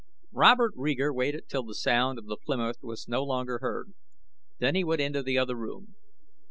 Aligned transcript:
Robert 0.31 0.71
Reeger 0.75 1.13
waited 1.13 1.47
till 1.47 1.61
the 1.61 1.75
sound 1.75 2.17
of 2.17 2.25
the 2.25 2.35
Plymouth 2.35 2.77
was 2.81 3.07
no 3.07 3.21
longer 3.23 3.59
heard. 3.59 3.93
Then 4.57 4.73
he 4.73 4.83
went 4.83 4.99
into 5.01 5.21
the 5.21 5.37
other 5.37 5.53
room. 5.55 5.93